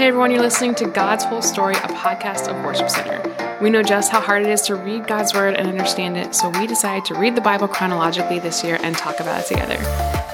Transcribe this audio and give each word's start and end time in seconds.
Hey 0.00 0.06
everyone, 0.06 0.30
you're 0.30 0.40
listening 0.40 0.74
to 0.76 0.86
God's 0.86 1.24
Whole 1.24 1.42
Story, 1.42 1.74
a 1.74 1.88
podcast 1.88 2.48
of 2.48 2.64
Worship 2.64 2.88
Center. 2.88 3.58
We 3.60 3.68
know 3.68 3.82
just 3.82 4.10
how 4.10 4.18
hard 4.18 4.40
it 4.40 4.48
is 4.48 4.62
to 4.62 4.74
read 4.74 5.06
God's 5.06 5.34
Word 5.34 5.56
and 5.56 5.68
understand 5.68 6.16
it, 6.16 6.34
so 6.34 6.48
we 6.48 6.66
decided 6.66 7.04
to 7.04 7.14
read 7.16 7.34
the 7.34 7.42
Bible 7.42 7.68
chronologically 7.68 8.38
this 8.38 8.64
year 8.64 8.78
and 8.82 8.96
talk 8.96 9.20
about 9.20 9.42
it 9.42 9.46
together. 9.46 9.76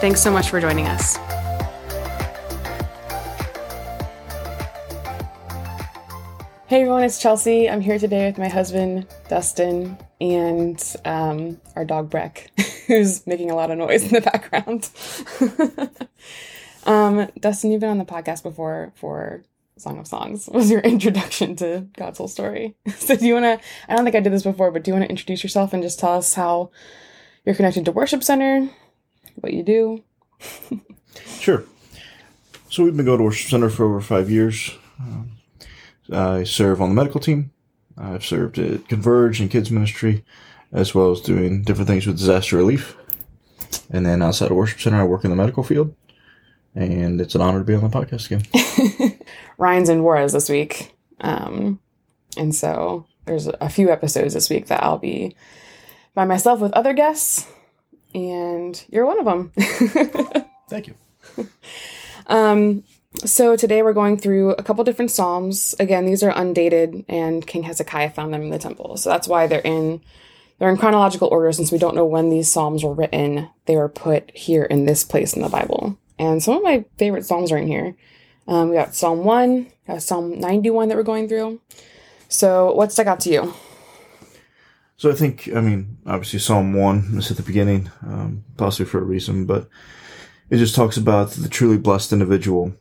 Thanks 0.00 0.22
so 0.22 0.30
much 0.30 0.50
for 0.50 0.60
joining 0.60 0.86
us. 0.86 1.16
Hey 6.68 6.82
everyone, 6.82 7.02
it's 7.02 7.20
Chelsea. 7.20 7.68
I'm 7.68 7.80
here 7.80 7.98
today 7.98 8.28
with 8.28 8.38
my 8.38 8.46
husband, 8.46 9.08
Dustin, 9.28 9.98
and 10.20 10.80
um, 11.04 11.60
our 11.74 11.84
dog, 11.84 12.08
Breck, 12.08 12.52
who's 12.86 13.26
making 13.26 13.50
a 13.50 13.56
lot 13.56 13.72
of 13.72 13.78
noise 13.78 14.04
in 14.04 14.10
the 14.10 14.20
background. 14.20 14.88
um, 16.86 17.28
Dustin, 17.40 17.72
you've 17.72 17.80
been 17.80 17.90
on 17.90 17.98
the 17.98 18.04
podcast 18.04 18.44
before 18.44 18.92
for 18.94 19.42
Song 19.78 19.98
of 19.98 20.06
Songs. 20.06 20.48
Was 20.52 20.70
your 20.70 20.80
introduction 20.80 21.56
to 21.56 21.86
God's 21.96 22.18
whole 22.18 22.28
story? 22.28 22.76
so, 22.96 23.16
do 23.16 23.26
you 23.26 23.34
want 23.34 23.44
to? 23.44 23.66
I 23.88 23.96
don't 23.96 24.04
think 24.04 24.16
I 24.16 24.20
did 24.20 24.32
this 24.32 24.42
before, 24.42 24.70
but 24.70 24.84
do 24.84 24.90
you 24.90 24.94
want 24.94 25.04
to 25.04 25.10
introduce 25.10 25.42
yourself 25.42 25.72
and 25.72 25.82
just 25.82 25.98
tell 25.98 26.14
us 26.16 26.34
how 26.34 26.70
you're 27.44 27.54
connected 27.54 27.84
to 27.84 27.92
Worship 27.92 28.22
Center, 28.22 28.68
what 29.36 29.52
you 29.52 29.62
do? 29.62 30.02
Sure. 31.38 31.64
So 32.68 32.84
we've 32.84 32.96
been 32.96 33.06
going 33.06 33.18
to 33.18 33.24
Worship 33.24 33.48
Center 33.48 33.70
for 33.70 33.84
over 33.84 34.00
five 34.00 34.30
years. 34.30 34.72
Um, 35.00 35.30
I 36.10 36.44
serve 36.44 36.82
on 36.82 36.88
the 36.88 36.94
medical 36.94 37.20
team. 37.20 37.52
I've 37.96 38.24
served 38.24 38.58
at 38.58 38.88
Converge 38.88 39.40
and 39.40 39.50
Kids 39.50 39.70
Ministry, 39.70 40.24
as 40.72 40.94
well 40.94 41.10
as 41.10 41.20
doing 41.20 41.62
different 41.62 41.88
things 41.88 42.06
with 42.06 42.18
disaster 42.18 42.56
relief. 42.56 42.96
And 43.90 44.04
then 44.04 44.22
outside 44.22 44.50
of 44.50 44.56
Worship 44.56 44.80
Center, 44.80 45.00
I 45.00 45.04
work 45.04 45.24
in 45.24 45.30
the 45.30 45.36
medical 45.36 45.62
field. 45.62 45.94
And 46.74 47.20
it's 47.20 47.34
an 47.34 47.40
honor 47.40 47.60
to 47.60 47.64
be 47.64 47.74
on 47.74 47.88
the 47.88 47.88
podcast 47.88 48.26
again. 48.26 49.12
Ryan's 49.58 49.88
in 49.88 50.02
Juarez 50.02 50.32
this 50.32 50.48
week. 50.48 50.92
Um, 51.20 51.80
and 52.36 52.54
so 52.54 53.06
there's 53.24 53.46
a 53.46 53.68
few 53.68 53.90
episodes 53.90 54.34
this 54.34 54.50
week 54.50 54.66
that 54.66 54.82
I'll 54.82 54.98
be 54.98 55.34
by 56.14 56.24
myself 56.24 56.60
with 56.60 56.72
other 56.72 56.94
guests, 56.94 57.46
and 58.14 58.82
you're 58.88 59.06
one 59.06 59.18
of 59.18 59.24
them. 59.24 59.52
Thank 60.68 60.88
you. 60.88 60.94
Um, 62.26 62.84
so 63.24 63.56
today 63.56 63.82
we're 63.82 63.92
going 63.92 64.16
through 64.16 64.50
a 64.50 64.62
couple 64.62 64.84
different 64.84 65.10
psalms. 65.10 65.74
Again, 65.78 66.06
these 66.06 66.22
are 66.22 66.32
undated, 66.34 67.04
and 67.08 67.46
King 67.46 67.64
Hezekiah 67.64 68.10
found 68.10 68.32
them 68.32 68.42
in 68.42 68.50
the 68.50 68.58
temple, 68.58 68.96
so 68.96 69.10
that's 69.10 69.28
why 69.28 69.46
they're 69.46 69.60
in 69.60 70.00
they're 70.58 70.70
in 70.70 70.78
chronological 70.78 71.28
order. 71.28 71.52
Since 71.52 71.70
we 71.70 71.78
don't 71.78 71.94
know 71.94 72.04
when 72.04 72.30
these 72.30 72.50
psalms 72.50 72.82
were 72.82 72.94
written, 72.94 73.48
they 73.66 73.76
were 73.76 73.88
put 73.88 74.30
here 74.34 74.64
in 74.64 74.86
this 74.86 75.04
place 75.04 75.34
in 75.34 75.42
the 75.42 75.48
Bible. 75.48 75.98
And 76.18 76.42
some 76.42 76.56
of 76.56 76.62
my 76.62 76.86
favorite 76.96 77.26
psalms 77.26 77.52
are 77.52 77.58
in 77.58 77.68
here. 77.68 77.94
Um, 78.48 78.70
we 78.70 78.76
got 78.76 78.94
Psalm 78.94 79.24
one, 79.24 79.72
got 79.86 80.02
Psalm 80.02 80.38
ninety-one 80.38 80.88
that 80.88 80.96
we're 80.96 81.02
going 81.02 81.28
through. 81.28 81.60
So, 82.28 82.72
what 82.72 82.92
stuck 82.92 83.06
out 83.06 83.20
to 83.20 83.30
you? 83.30 83.54
So 84.98 85.10
I 85.10 85.14
think, 85.14 85.48
I 85.54 85.60
mean, 85.60 85.98
obviously 86.06 86.38
Psalm 86.38 86.72
1 86.72 87.18
is 87.18 87.30
at 87.30 87.36
the 87.36 87.42
beginning, 87.42 87.90
um, 88.02 88.44
possibly 88.56 88.86
for 88.86 88.98
a 88.98 89.04
reason, 89.04 89.44
but 89.44 89.68
it 90.48 90.56
just 90.56 90.74
talks 90.74 90.96
about 90.96 91.32
the 91.32 91.50
truly 91.50 91.76
blessed 91.76 92.14
individual 92.14 92.72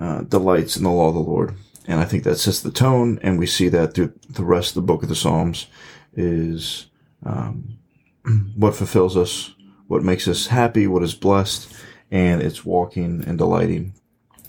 uh, 0.00 0.22
delights 0.22 0.76
in 0.76 0.82
the 0.82 0.90
law 0.90 1.08
of 1.08 1.14
the 1.14 1.20
Lord. 1.20 1.54
And 1.86 2.00
I 2.00 2.06
think 2.06 2.24
that 2.24 2.38
sets 2.38 2.60
the 2.60 2.72
tone, 2.72 3.20
and 3.22 3.38
we 3.38 3.46
see 3.46 3.68
that 3.68 3.94
through 3.94 4.14
the 4.28 4.44
rest 4.44 4.70
of 4.70 4.74
the 4.74 4.86
book 4.92 5.04
of 5.04 5.08
the 5.08 5.14
Psalms 5.14 5.68
is 6.14 6.86
um, 7.24 7.78
what 8.56 8.74
fulfills 8.74 9.16
us, 9.16 9.54
what 9.86 10.02
makes 10.02 10.26
us 10.26 10.48
happy, 10.48 10.88
what 10.88 11.04
is 11.04 11.14
blessed, 11.14 11.72
and 12.10 12.42
it's 12.42 12.64
walking 12.64 13.22
and 13.26 13.38
delighting 13.38 13.94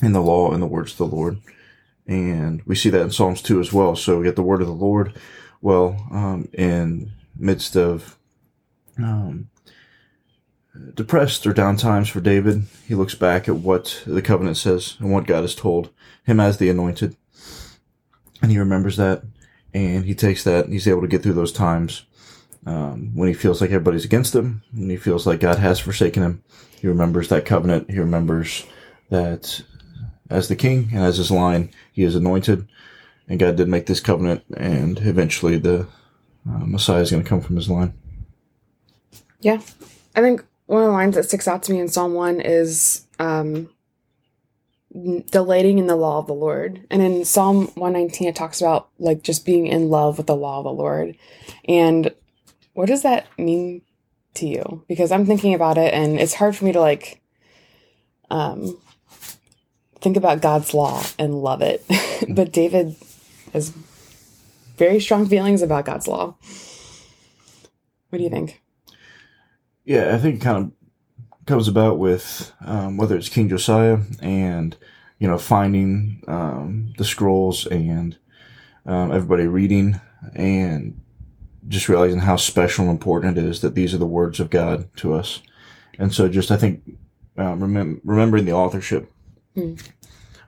in 0.02 0.14
the 0.14 0.22
law 0.22 0.52
and 0.52 0.62
the 0.62 0.68
words 0.68 0.92
of 0.94 0.98
the 0.98 1.16
Lord. 1.16 1.42
And 2.08 2.62
we 2.66 2.76
see 2.76 2.90
that 2.90 3.02
in 3.02 3.12
Psalms 3.12 3.42
2 3.42 3.60
as 3.60 3.74
well. 3.74 3.96
So 3.96 4.20
we 4.20 4.26
get 4.26 4.36
the 4.36 4.44
word 4.44 4.62
of 4.62 4.68
the 4.68 4.74
Lord. 4.74 5.14
Well, 5.62 6.08
um, 6.12 6.50
in 6.54 7.12
midst 7.38 7.76
of 7.76 8.18
um, 8.98 9.50
depressed 10.94 11.48
or 11.48 11.54
down 11.54 11.78
times 11.78 12.10
for 12.10 12.22
David, 12.22 12.64
he 12.88 12.96
looks 12.96 13.16
back 13.16 13.48
at 13.48 13.56
what 13.56 14.04
the 14.06 14.22
covenant 14.22 14.58
says 14.58 14.98
and 15.00 15.12
what 15.12 15.28
God 15.28 15.42
has 15.42 15.56
told 15.56 15.90
him 16.24 16.40
as 16.40 16.58
the 16.58 16.70
anointed. 16.70 17.16
And 18.42 18.52
he 18.52 18.60
remembers 18.60 18.98
that 18.98 19.24
and 19.74 20.06
he 20.06 20.16
takes 20.16 20.44
that 20.44 20.66
and 20.66 20.74
he's 20.74 20.88
able 20.88 21.02
to 21.02 21.08
get 21.08 21.24
through 21.24 21.34
those 21.34 21.52
times 21.52 22.06
um, 22.66 23.12
when 23.14 23.28
he 23.28 23.34
feels 23.34 23.62
like 23.62 23.72
everybody's 23.72 24.06
against 24.06 24.36
him 24.36 24.64
and 24.74 24.90
he 24.90 24.98
feels 24.98 25.28
like 25.28 25.40
God 25.40 25.60
has 25.60 25.80
forsaken 25.80 26.24
him. 26.24 26.44
He 26.80 26.88
remembers 26.88 27.30
that 27.30 27.46
covenant. 27.46 27.90
He 27.90 28.00
remembers 28.00 28.66
that 29.10 29.62
as 30.30 30.48
the 30.48 30.56
king 30.56 30.90
and 30.92 31.04
as 31.04 31.18
his 31.18 31.32
line, 31.32 31.72
he 31.92 32.04
is 32.04 32.16
anointed 32.16 32.68
and 33.28 33.40
God 33.40 33.56
did 33.56 33.68
make 33.68 33.86
this 33.86 34.00
covenant 34.00 34.44
and 34.56 35.00
eventually 35.00 35.58
the 35.58 35.88
uh, 36.48 36.66
Messiah 36.66 37.02
is 37.02 37.12
going 37.12 37.24
to 37.24 37.30
come 37.30 37.42
from 37.42 37.56
his 37.56 37.70
line. 37.70 37.94
Yeah, 39.40 39.62
I 40.16 40.22
think 40.22 40.46
one 40.68 40.82
of 40.82 40.88
the 40.88 40.94
lines 40.94 41.16
that 41.16 41.24
sticks 41.24 41.48
out 41.48 41.64
to 41.64 41.72
me 41.72 41.80
in 41.80 41.88
Psalm 41.88 42.14
1 42.14 42.42
is 42.42 43.06
um, 43.20 43.70
delighting 45.32 45.78
in 45.78 45.88
the 45.88 45.96
law 45.96 46.20
of 46.20 46.28
the 46.28 46.34
Lord. 46.34 46.86
And 46.90 47.02
in 47.02 47.26
Psalm 47.26 47.68
119, 47.76 48.28
it 48.28 48.36
talks 48.36 48.62
about 48.62 48.90
like 48.98 49.22
just 49.24 49.46
being 49.46 49.68
in 49.68 49.90
love 49.90 50.18
with 50.18 50.28
the 50.28 50.36
law 50.36 50.60
of 50.60 50.64
the 50.64 50.72
Lord. 50.72 51.18
And 51.66 52.14
what 52.74 52.88
does 52.88 53.04
that 53.04 53.28
mean 53.38 53.82
to 54.36 54.48
you? 54.48 54.84
Because 54.88 55.12
I'm 55.12 55.26
thinking 55.26 55.54
about 55.54 55.78
it 55.78 55.94
and 55.94 56.20
it's 56.20 56.34
hard 56.34 56.56
for 56.56 56.66
me 56.66 56.72
to 56.72 56.80
like 56.80 57.22
um, 58.32 58.78
think 60.06 60.18
about 60.18 60.40
God's 60.40 60.72
law 60.72 61.02
and 61.18 61.42
love 61.42 61.64
it. 61.64 61.84
but 62.30 62.52
David 62.52 62.96
has 63.54 63.74
very 64.78 65.00
strong 65.00 65.26
feelings 65.26 65.64
about 65.64 65.86
God's 65.86 66.08
law. 66.08 66.36
What 68.10 68.20
do 68.20 68.24
you 68.24 68.30
think? 68.30 68.62
Yeah, 69.84 70.14
I 70.14 70.20
think 70.20 70.36
it 70.36 70.42
kind 70.42 70.58
of 70.58 70.72
comes 71.48 71.68
about 71.68 71.98
with 71.98 72.54
um, 72.64 72.98
whether 72.98 73.18
it's 73.18 73.30
King 73.30 73.50
Josiah 73.50 73.98
and 74.22 74.78
you 75.18 75.28
know 75.28 75.40
finding 75.40 76.22
um, 76.28 76.94
the 77.00 77.04
scrolls 77.04 77.66
and 77.66 78.16
um, 78.86 79.12
everybody 79.12 79.48
reading 79.48 80.00
and 80.36 81.02
just 81.68 81.90
realizing 81.90 82.20
how 82.20 82.36
special 82.36 82.86
and 82.86 82.92
important 82.92 83.40
it 83.40 83.44
is 83.44 83.62
that 83.62 83.74
these 83.74 83.96
are 83.96 84.00
the 84.00 84.06
words 84.06 84.40
of 84.40 84.52
God 84.52 84.88
to 84.98 85.16
us. 85.16 85.42
And 85.98 86.14
so, 86.14 86.30
just 86.30 86.52
I 86.52 86.58
think 86.58 86.84
um, 87.38 87.60
remem- 87.60 88.02
remembering 88.04 88.46
the 88.46 88.54
authorship. 88.54 89.12
Hmm. 89.56 89.76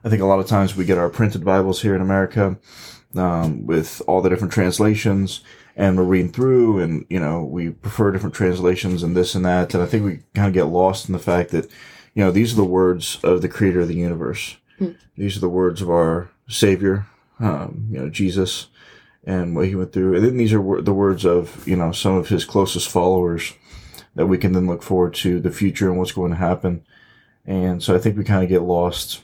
I 0.04 0.08
think 0.08 0.22
a 0.22 0.26
lot 0.26 0.38
of 0.38 0.46
times 0.46 0.76
we 0.76 0.84
get 0.84 0.98
our 0.98 1.08
printed 1.08 1.44
Bibles 1.44 1.82
here 1.82 1.94
in 1.94 2.00
America 2.00 2.56
um, 3.16 3.66
with 3.66 4.00
all 4.06 4.22
the 4.22 4.28
different 4.28 4.52
translations, 4.52 5.40
and 5.76 5.96
we're 5.96 6.04
reading 6.04 6.30
through 6.30 6.80
and, 6.80 7.04
you 7.08 7.18
know, 7.18 7.42
we 7.42 7.70
prefer 7.70 8.12
different 8.12 8.34
translations 8.34 9.02
and 9.02 9.16
this 9.16 9.34
and 9.34 9.44
that. 9.44 9.74
And 9.74 9.82
I 9.82 9.86
think 9.86 10.04
we 10.04 10.20
kind 10.34 10.48
of 10.48 10.54
get 10.54 10.64
lost 10.64 11.08
in 11.08 11.12
the 11.12 11.18
fact 11.18 11.50
that, 11.50 11.70
you 12.14 12.24
know, 12.24 12.30
these 12.30 12.52
are 12.52 12.56
the 12.56 12.64
words 12.64 13.18
of 13.24 13.42
the 13.42 13.48
creator 13.48 13.80
of 13.80 13.88
the 13.88 13.96
universe. 13.96 14.56
Hmm. 14.78 14.92
These 15.16 15.36
are 15.36 15.40
the 15.40 15.48
words 15.48 15.82
of 15.82 15.90
our 15.90 16.30
savior, 16.48 17.06
um, 17.40 17.88
you 17.90 17.98
know, 17.98 18.08
Jesus 18.08 18.68
and 19.24 19.54
what 19.54 19.66
he 19.66 19.74
went 19.74 19.92
through. 19.92 20.14
And 20.14 20.24
then 20.24 20.36
these 20.36 20.52
are 20.52 20.80
the 20.80 20.94
words 20.94 21.24
of, 21.24 21.66
you 21.66 21.76
know, 21.76 21.92
some 21.92 22.14
of 22.14 22.28
his 22.28 22.44
closest 22.44 22.88
followers 22.88 23.52
that 24.14 24.26
we 24.26 24.38
can 24.38 24.52
then 24.52 24.66
look 24.66 24.82
forward 24.82 25.14
to 25.14 25.40
the 25.40 25.50
future 25.50 25.88
and 25.88 25.98
what's 25.98 26.12
going 26.12 26.30
to 26.30 26.38
happen. 26.38 26.84
And 27.44 27.82
so 27.82 27.94
I 27.94 27.98
think 27.98 28.16
we 28.16 28.24
kind 28.24 28.42
of 28.42 28.48
get 28.48 28.62
lost 28.62 29.22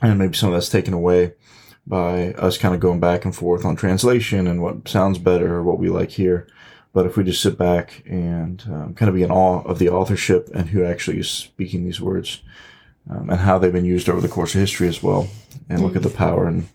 and 0.00 0.18
maybe 0.18 0.36
some 0.36 0.50
of 0.50 0.54
that's 0.54 0.68
taken 0.68 0.94
away 0.94 1.34
by 1.86 2.32
us 2.34 2.58
kind 2.58 2.74
of 2.74 2.80
going 2.80 3.00
back 3.00 3.24
and 3.24 3.34
forth 3.34 3.64
on 3.64 3.74
translation 3.74 4.46
and 4.46 4.62
what 4.62 4.86
sounds 4.86 5.18
better 5.18 5.54
or 5.54 5.62
what 5.62 5.78
we 5.78 5.88
like 5.88 6.10
here. 6.10 6.46
But 6.92 7.06
if 7.06 7.16
we 7.16 7.24
just 7.24 7.42
sit 7.42 7.56
back 7.56 8.02
and 8.06 8.62
um, 8.66 8.94
kind 8.94 9.08
of 9.08 9.14
be 9.14 9.22
in 9.22 9.30
awe 9.30 9.62
of 9.62 9.78
the 9.78 9.88
authorship 9.88 10.50
and 10.54 10.68
who 10.68 10.84
actually 10.84 11.18
is 11.18 11.30
speaking 11.30 11.84
these 11.84 12.00
words 12.00 12.42
um, 13.10 13.30
and 13.30 13.40
how 13.40 13.58
they've 13.58 13.72
been 13.72 13.84
used 13.84 14.08
over 14.08 14.20
the 14.20 14.28
course 14.28 14.54
of 14.54 14.60
history 14.60 14.88
as 14.88 15.02
well, 15.02 15.28
and 15.68 15.82
look 15.82 15.96
at 15.96 16.02
the 16.02 16.10
power 16.10 16.46
and 16.46 16.68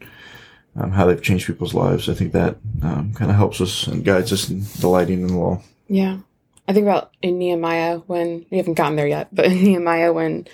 um, 0.75 0.91
how 0.91 1.05
they've 1.05 1.21
changed 1.21 1.45
people's 1.45 1.73
lives, 1.73 2.09
I 2.09 2.13
think 2.13 2.31
that 2.33 2.57
um, 2.81 3.13
kind 3.13 3.29
of 3.29 3.37
helps 3.37 3.61
us 3.61 3.85
and 3.87 4.03
guides 4.03 4.33
us 4.33 4.49
in 4.49 4.63
delighting 4.79 5.21
in 5.21 5.27
the 5.27 5.37
law. 5.37 5.61
Yeah. 5.87 6.19
I 6.67 6.73
think 6.73 6.85
about 6.85 7.11
in 7.21 7.37
Nehemiah 7.37 7.99
when 8.07 8.45
we 8.49 8.57
haven't 8.57 8.75
gotten 8.75 8.95
there 8.95 9.07
yet, 9.07 9.27
but 9.31 9.45
in 9.45 9.63
Nehemiah 9.63 10.13
when 10.13 10.47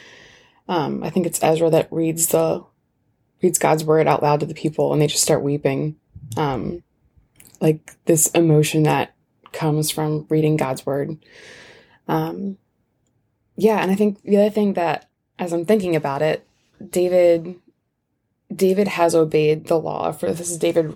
um, 0.69 1.03
I 1.03 1.09
think 1.09 1.25
it's 1.25 1.43
Ezra 1.43 1.69
that 1.71 1.91
reads 1.91 2.27
the 2.27 2.63
reads 3.41 3.57
God's 3.57 3.83
word 3.83 4.07
out 4.07 4.21
loud 4.21 4.39
to 4.41 4.45
the 4.45 4.53
people 4.53 4.93
and 4.93 5.01
they 5.01 5.07
just 5.07 5.23
start 5.23 5.41
weeping. 5.41 5.95
Um, 6.37 6.83
like 7.59 7.97
this 8.05 8.27
emotion 8.27 8.83
that 8.83 9.13
comes 9.51 9.89
from 9.89 10.27
reading 10.29 10.57
God's 10.57 10.85
word. 10.85 11.17
Um, 12.07 12.57
yeah, 13.57 13.81
and 13.81 13.91
I 13.91 13.95
think 13.95 14.21
the 14.21 14.37
other 14.37 14.49
thing 14.49 14.73
that 14.73 15.09
as 15.39 15.51
I'm 15.53 15.65
thinking 15.65 15.95
about 15.95 16.21
it, 16.21 16.45
David 16.87 17.55
David 18.53 18.87
has 18.89 19.15
obeyed 19.15 19.67
the 19.67 19.79
law. 19.79 20.11
For 20.11 20.31
this 20.31 20.51
is 20.51 20.57
David 20.57 20.95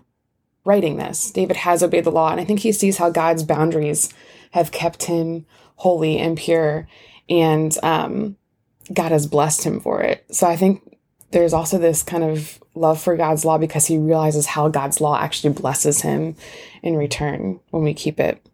writing 0.66 0.98
this. 0.98 1.31
David 1.31 1.58
has 1.58 1.81
obeyed 1.81 2.04
the 2.04 2.12
law, 2.12 2.31
and 2.31 2.40
I 2.40 2.46
think 2.46 2.60
he 2.60 2.72
sees 2.72 2.98
how 2.98 3.10
God's 3.10 3.44
boundaries 3.44 4.14
have 4.52 4.72
kept 4.72 5.04
him 5.04 5.46
holy 5.78 6.19
and 6.19 6.38
pure, 6.38 6.88
and 7.28 7.76
um, 7.84 8.38
God 8.91 9.12
has 9.12 9.27
blessed 9.27 9.63
him 9.63 9.80
for 9.80 10.01
it. 10.01 10.25
So 10.31 10.47
I 10.47 10.56
think 10.56 10.97
there's 11.31 11.53
also 11.53 11.77
this 11.77 12.03
kind 12.03 12.24
of 12.24 12.62
love 12.75 13.01
for 13.01 13.15
God's 13.18 13.45
law 13.45 13.57
because 13.57 13.88
he 13.88 13.97
realizes 13.97 14.45
how 14.45 14.69
God's 14.69 15.01
law 15.01 15.19
actually 15.19 15.53
blesses 15.53 16.01
him 16.01 16.35
in 16.81 16.95
return 16.95 17.59
when 17.71 17.83
we 17.83 17.94
keep 17.94 18.19
it. 18.19 18.45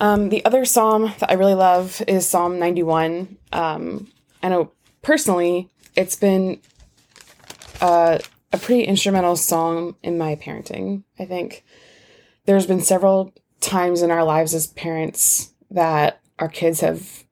Um, 0.00 0.28
the 0.28 0.44
other 0.44 0.64
psalm 0.64 1.12
that 1.18 1.30
I 1.30 1.34
really 1.34 1.54
love 1.54 2.02
is 2.06 2.26
Psalm 2.26 2.58
91. 2.58 3.36
Um, 3.52 4.08
I 4.42 4.48
know 4.48 4.72
personally 5.02 5.68
it's 5.96 6.16
been 6.16 6.60
uh, 7.80 8.18
a 8.52 8.58
pretty 8.58 8.84
instrumental 8.84 9.36
song 9.36 9.96
in 10.02 10.16
my 10.18 10.36
parenting. 10.36 11.02
I 11.18 11.24
think 11.24 11.64
there's 12.46 12.66
been 12.66 12.80
several 12.80 13.34
times 13.60 14.02
in 14.02 14.10
our 14.10 14.24
lives 14.24 14.54
as 14.54 14.66
parents 14.68 15.52
that 15.70 16.20
our 16.38 16.48
kids 16.48 16.80
have 16.80 17.24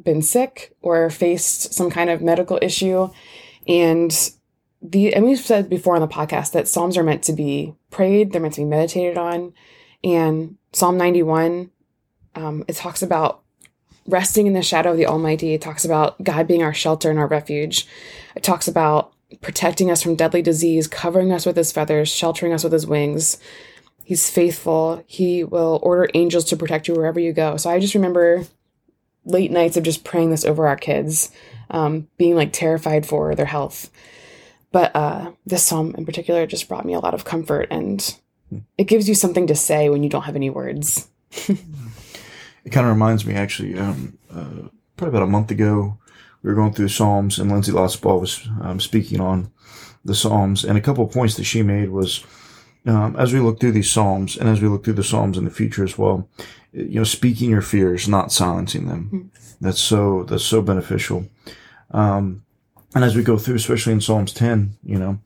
been 0.00 0.22
sick 0.22 0.74
or 0.82 1.10
faced 1.10 1.72
some 1.72 1.90
kind 1.90 2.10
of 2.10 2.20
medical 2.20 2.58
issue. 2.60 3.10
And 3.68 4.32
the 4.82 5.14
and 5.14 5.24
we've 5.24 5.38
said 5.38 5.70
before 5.70 5.94
on 5.94 6.00
the 6.00 6.08
podcast 6.08 6.52
that 6.52 6.68
psalms 6.68 6.96
are 6.96 7.02
meant 7.02 7.22
to 7.24 7.32
be 7.32 7.74
prayed 7.90 8.32
they're 8.32 8.40
meant 8.40 8.54
to 8.54 8.60
be 8.60 8.66
meditated 8.66 9.16
on. 9.16 9.54
And 10.02 10.56
psalm 10.72 10.98
91 10.98 11.70
um, 12.34 12.64
it 12.68 12.76
talks 12.76 13.00
about 13.00 13.42
resting 14.06 14.46
in 14.46 14.52
the 14.52 14.62
shadow 14.62 14.90
of 14.90 14.96
the 14.96 15.06
almighty. 15.06 15.54
It 15.54 15.62
talks 15.62 15.84
about 15.84 16.22
god 16.22 16.46
being 16.46 16.62
our 16.62 16.74
shelter 16.74 17.08
and 17.10 17.18
our 17.18 17.28
refuge. 17.28 17.86
It 18.36 18.42
talks 18.42 18.68
about 18.68 19.12
protecting 19.40 19.90
us 19.90 20.02
from 20.02 20.14
deadly 20.14 20.42
disease 20.42 20.86
covering 20.86 21.32
us 21.32 21.46
with 21.46 21.56
his 21.56 21.72
feathers 21.72 22.08
sheltering 22.08 22.52
us 22.52 22.62
with 22.62 22.72
his 22.72 22.86
wings. 22.86 23.38
He's 24.04 24.28
faithful. 24.28 25.02
He 25.06 25.44
will 25.44 25.80
order 25.82 26.10
angels 26.12 26.44
to 26.46 26.56
protect 26.58 26.88
you 26.88 26.94
wherever 26.94 27.18
you 27.18 27.32
go. 27.32 27.56
So 27.56 27.70
i 27.70 27.78
just 27.80 27.94
remember 27.94 28.44
late 29.24 29.50
nights 29.50 29.76
of 29.76 29.84
just 29.84 30.04
praying 30.04 30.30
this 30.30 30.44
over 30.44 30.66
our 30.66 30.76
kids 30.76 31.30
um, 31.70 32.08
being 32.18 32.34
like 32.36 32.52
terrified 32.52 33.06
for 33.06 33.34
their 33.34 33.46
health 33.46 33.90
but 34.72 34.94
uh, 34.96 35.30
this 35.46 35.62
psalm 35.62 35.94
in 35.96 36.04
particular 36.04 36.46
just 36.46 36.68
brought 36.68 36.84
me 36.84 36.94
a 36.94 37.00
lot 37.00 37.14
of 37.14 37.24
comfort 37.24 37.68
and 37.70 38.16
it 38.78 38.84
gives 38.84 39.08
you 39.08 39.14
something 39.14 39.46
to 39.46 39.54
say 39.54 39.88
when 39.88 40.02
you 40.02 40.10
don't 40.10 40.22
have 40.22 40.36
any 40.36 40.50
words. 40.50 41.08
it 41.30 42.70
kind 42.70 42.86
of 42.86 42.92
reminds 42.92 43.26
me, 43.26 43.34
actually, 43.34 43.78
um, 43.78 44.18
uh, 44.32 44.68
probably 44.96 45.16
about 45.16 45.22
a 45.22 45.30
month 45.30 45.50
ago, 45.50 45.98
we 46.42 46.50
were 46.50 46.56
going 46.56 46.72
through 46.72 46.86
the 46.86 46.92
Psalms 46.92 47.38
and 47.38 47.50
Lindsay 47.50 47.72
Lossball 47.72 48.20
was 48.20 48.48
um, 48.62 48.80
speaking 48.80 49.20
on 49.20 49.50
the 50.04 50.14
Psalms. 50.14 50.64
And 50.64 50.76
a 50.76 50.80
couple 50.80 51.04
of 51.04 51.12
points 51.12 51.36
that 51.36 51.44
she 51.44 51.62
made 51.62 51.90
was 51.90 52.24
um, 52.86 53.16
as 53.16 53.32
we 53.32 53.40
look 53.40 53.60
through 53.60 53.72
these 53.72 53.90
Psalms 53.90 54.36
and 54.36 54.48
as 54.48 54.60
we 54.60 54.68
look 54.68 54.84
through 54.84 54.94
the 54.94 55.04
Psalms 55.04 55.38
in 55.38 55.44
the 55.44 55.50
future 55.50 55.84
as 55.84 55.96
well, 55.96 56.28
you 56.72 57.00
know, 57.00 57.04
speaking 57.04 57.50
your 57.50 57.62
fears, 57.62 58.08
not 58.08 58.32
silencing 58.32 58.88
them. 58.88 59.04
Mm-hmm. 59.06 59.28
That's 59.60 59.80
so, 59.80 60.24
that's 60.24 60.44
so 60.44 60.60
beneficial. 60.60 61.28
Um, 61.92 62.44
and 62.94 63.04
as 63.04 63.16
we 63.16 63.22
go 63.22 63.38
through, 63.38 63.56
especially 63.56 63.92
in 63.92 64.00
Psalms 64.00 64.32
10, 64.32 64.76
you 64.84 64.98
know, 64.98 65.18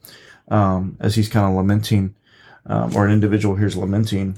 um, 0.48 0.96
as 1.00 1.16
he's 1.16 1.28
kind 1.28 1.46
of 1.46 1.54
lamenting, 1.54 2.14
um, 2.66 2.94
or 2.94 3.06
an 3.06 3.12
individual 3.12 3.56
here's 3.56 3.76
lamenting, 3.76 4.36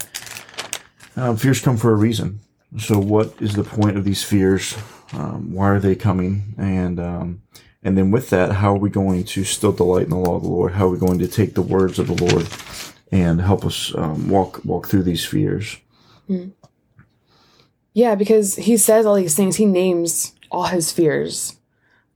uh, 1.16 1.34
fears 1.34 1.60
come 1.60 1.76
for 1.76 1.92
a 1.92 1.96
reason. 1.96 2.40
So, 2.78 2.98
what 2.98 3.34
is 3.40 3.54
the 3.54 3.64
point 3.64 3.96
of 3.96 4.04
these 4.04 4.22
fears? 4.22 4.76
Um, 5.12 5.52
why 5.52 5.68
are 5.68 5.80
they 5.80 5.96
coming? 5.96 6.54
And 6.56 7.00
um, 7.00 7.42
and 7.82 7.98
then 7.98 8.12
with 8.12 8.30
that, 8.30 8.52
how 8.52 8.74
are 8.74 8.78
we 8.78 8.90
going 8.90 9.24
to 9.24 9.42
still 9.42 9.72
delight 9.72 10.04
in 10.04 10.10
the 10.10 10.16
law 10.16 10.36
of 10.36 10.42
the 10.42 10.48
Lord? 10.48 10.74
How 10.74 10.86
are 10.86 10.90
we 10.90 10.98
going 10.98 11.18
to 11.18 11.26
take 11.26 11.54
the 11.54 11.62
words 11.62 11.98
of 11.98 12.06
the 12.06 12.24
Lord 12.24 12.46
and 13.12 13.40
help 13.40 13.64
us 13.64 13.94
um, 13.96 14.28
walk 14.28 14.64
walk 14.64 14.88
through 14.88 15.02
these 15.02 15.24
fears? 15.24 15.78
Mm. 16.28 16.52
Yeah, 17.92 18.14
because 18.14 18.56
he 18.56 18.76
says 18.76 19.06
all 19.06 19.16
these 19.16 19.34
things. 19.34 19.56
He 19.56 19.66
names 19.66 20.34
all 20.50 20.64
his 20.64 20.92
fears 20.92 21.56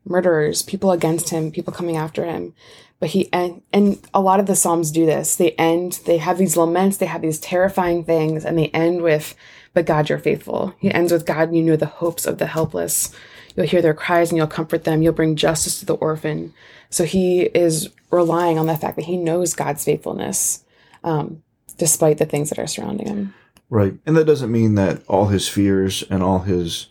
murderers, 0.04 0.62
people 0.62 0.92
against 0.92 1.30
him, 1.30 1.50
people 1.50 1.72
coming 1.72 1.96
after 1.96 2.24
him. 2.24 2.54
But 3.00 3.10
he 3.10 3.28
and 3.32 3.62
and 3.72 3.98
a 4.14 4.20
lot 4.20 4.40
of 4.40 4.46
the 4.46 4.56
psalms 4.56 4.90
do 4.90 5.04
this. 5.04 5.36
They 5.36 5.52
end. 5.52 6.00
They 6.06 6.18
have 6.18 6.38
these 6.38 6.56
laments. 6.56 6.96
They 6.96 7.06
have 7.06 7.22
these 7.22 7.40
terrifying 7.40 8.04
things, 8.04 8.44
and 8.44 8.56
they 8.56 8.68
end 8.68 9.02
with, 9.02 9.34
"But 9.74 9.86
God, 9.86 10.08
you're 10.08 10.18
faithful." 10.18 10.74
He 10.78 10.92
ends 10.92 11.12
with, 11.12 11.26
"God, 11.26 11.54
you 11.54 11.62
know 11.62 11.76
the 11.76 11.86
hopes 11.86 12.24
of 12.24 12.38
the 12.38 12.46
helpless. 12.46 13.10
You'll 13.56 13.66
hear 13.66 13.82
their 13.82 13.94
cries 13.94 14.30
and 14.30 14.38
you'll 14.38 14.46
comfort 14.46 14.84
them. 14.84 15.02
You'll 15.02 15.12
bring 15.12 15.36
justice 15.36 15.80
to 15.80 15.86
the 15.86 15.96
orphan." 15.96 16.54
So 16.88 17.04
he 17.04 17.42
is 17.42 17.90
relying 18.10 18.58
on 18.58 18.66
the 18.66 18.76
fact 18.76 18.96
that 18.96 19.06
he 19.06 19.16
knows 19.16 19.54
God's 19.54 19.84
faithfulness, 19.84 20.63
um, 21.04 21.42
despite 21.78 22.18
the 22.18 22.26
things 22.26 22.50
that 22.50 22.58
are 22.58 22.66
surrounding 22.66 23.06
him. 23.06 23.34
Right, 23.70 23.94
and 24.04 24.16
that 24.16 24.26
doesn't 24.26 24.52
mean 24.52 24.74
that 24.74 25.02
all 25.08 25.26
his 25.26 25.48
fears 25.48 26.02
and 26.10 26.22
all 26.22 26.40
his 26.40 26.88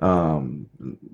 um, 0.00 0.68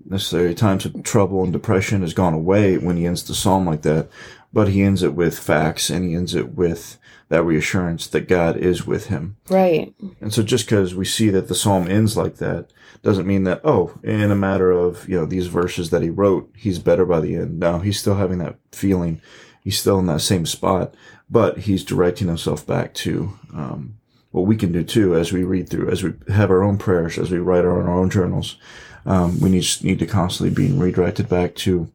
necessary 0.04 0.54
times 0.54 0.84
of 0.84 1.02
trouble 1.02 1.42
and 1.42 1.52
depression 1.52 2.02
has 2.02 2.14
gone 2.14 2.34
away 2.34 2.78
when 2.78 2.96
he 2.96 3.06
ends 3.06 3.24
the 3.24 3.34
psalm 3.34 3.66
like 3.66 3.82
that, 3.82 4.08
but 4.52 4.68
he 4.68 4.82
ends 4.82 5.02
it 5.02 5.14
with 5.14 5.38
facts 5.38 5.90
and 5.90 6.04
he 6.04 6.14
ends 6.14 6.34
it 6.34 6.54
with 6.54 6.98
that 7.28 7.44
reassurance 7.44 8.06
that 8.08 8.28
God 8.28 8.56
is 8.56 8.86
with 8.86 9.06
him. 9.06 9.36
Right. 9.48 9.94
And 10.20 10.34
so 10.34 10.42
just 10.42 10.66
because 10.66 10.94
we 10.94 11.06
see 11.06 11.30
that 11.30 11.48
the 11.48 11.54
psalm 11.54 11.88
ends 11.88 12.16
like 12.16 12.36
that 12.36 12.70
doesn't 13.02 13.26
mean 13.26 13.44
that, 13.44 13.62
oh, 13.64 13.98
in 14.02 14.30
a 14.30 14.36
matter 14.36 14.70
of, 14.70 15.08
you 15.08 15.18
know, 15.18 15.24
these 15.24 15.46
verses 15.46 15.90
that 15.90 16.02
he 16.02 16.10
wrote, 16.10 16.52
he's 16.56 16.78
better 16.78 17.06
by 17.06 17.20
the 17.20 17.34
end. 17.34 17.58
No, 17.58 17.78
he's 17.78 17.98
still 17.98 18.16
having 18.16 18.38
that 18.38 18.56
feeling. 18.70 19.22
He's 19.62 19.78
still 19.78 19.98
in 19.98 20.06
that 20.06 20.20
same 20.20 20.46
spot, 20.46 20.94
but 21.30 21.58
he's 21.58 21.84
directing 21.84 22.28
himself 22.28 22.66
back 22.66 22.94
to, 22.94 23.38
um, 23.54 23.96
what 24.32 24.46
we 24.46 24.56
can 24.56 24.72
do 24.72 24.82
too 24.82 25.14
as 25.14 25.32
we 25.32 25.44
read 25.44 25.68
through, 25.68 25.90
as 25.90 26.02
we 26.02 26.14
have 26.28 26.50
our 26.50 26.62
own 26.62 26.78
prayers, 26.78 27.18
as 27.18 27.30
we 27.30 27.38
write 27.38 27.64
our, 27.64 27.82
our 27.82 27.98
own 27.98 28.10
journals. 28.10 28.56
Um, 29.04 29.38
we 29.40 29.50
need, 29.50 29.66
need 29.82 29.98
to 29.98 30.06
constantly 30.06 30.54
be 30.54 30.72
redirected 30.72 31.28
back 31.28 31.54
to, 31.56 31.92